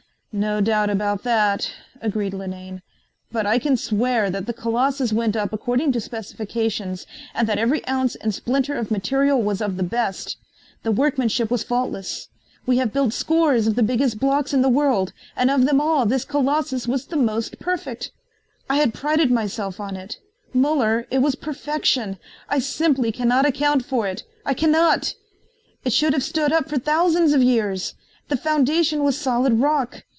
"No 0.33 0.61
doubt 0.61 0.89
about 0.89 1.23
that," 1.23 1.69
agreed 2.01 2.33
Linane, 2.33 2.81
"but 3.33 3.45
I 3.45 3.59
can 3.59 3.75
swear 3.75 4.29
that 4.29 4.45
the 4.45 4.53
Colossus 4.53 5.11
went 5.11 5.35
up 5.35 5.51
according 5.51 5.91
to 5.91 5.99
specifications 5.99 7.05
and 7.35 7.49
that 7.49 7.57
every 7.57 7.85
ounce 7.85 8.15
and 8.15 8.33
splinter 8.33 8.75
of 8.77 8.91
material 8.91 9.41
was 9.43 9.59
of 9.59 9.75
the 9.75 9.83
best. 9.83 10.37
The 10.83 10.91
workmanship 10.93 11.51
was 11.51 11.65
faultless. 11.65 12.29
We 12.65 12.77
have 12.77 12.93
built 12.93 13.11
scores 13.11 13.67
of 13.67 13.75
the 13.75 13.83
biggest 13.83 14.19
blocks 14.21 14.53
in 14.53 14.61
the 14.61 14.69
world 14.69 15.11
and 15.35 15.51
of 15.51 15.65
them 15.65 15.81
all 15.81 16.05
this 16.05 16.23
Colossus 16.23 16.87
was 16.87 17.07
the 17.07 17.17
most 17.17 17.59
perfect. 17.59 18.13
I 18.69 18.77
had 18.77 18.93
prided 18.93 19.31
myself 19.31 19.81
on 19.81 19.97
it. 19.97 20.17
Muller, 20.53 21.05
it 21.11 21.19
was 21.19 21.35
perfection. 21.35 22.17
I 22.47 22.59
simply 22.59 23.11
cannot 23.11 23.45
account 23.45 23.83
for 23.83 24.07
it. 24.07 24.23
I 24.45 24.53
cannot. 24.53 25.13
It 25.83 25.91
should 25.91 26.13
have 26.13 26.23
stood 26.23 26.53
up 26.53 26.69
for 26.69 26.79
thousands 26.79 27.33
of 27.33 27.43
years. 27.43 27.95
The 28.29 28.37
foundation 28.37 29.03
was 29.03 29.17
solid 29.19 29.59
rock. 29.59 30.05